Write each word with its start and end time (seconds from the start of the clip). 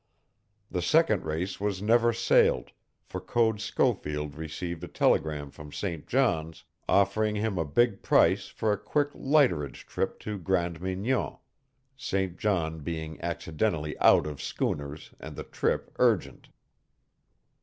The 0.71 0.81
second 0.81 1.25
race 1.25 1.59
was 1.61 1.79
never 1.79 2.11
sailed, 2.11 2.71
for 3.03 3.21
Code 3.21 3.61
Schofield 3.61 4.33
received 4.33 4.83
a 4.83 4.87
telegram 4.87 5.51
from 5.51 5.71
St. 5.71 6.07
John's, 6.07 6.63
offering 6.89 7.35
him 7.35 7.59
a 7.59 7.65
big 7.65 8.01
price 8.01 8.47
for 8.47 8.73
a 8.73 8.79
quick 8.81 9.09
lighterage 9.13 9.85
trip 9.85 10.19
to 10.21 10.39
Grande 10.39 10.81
Mignon, 10.81 11.37
St. 11.95 12.39
John 12.39 12.79
being 12.79 13.21
accidentally 13.21 13.95
out 13.99 14.25
of 14.25 14.41
schooners 14.41 15.13
and 15.19 15.35
the 15.35 15.43
trip 15.43 15.93
urgent. 15.99 16.49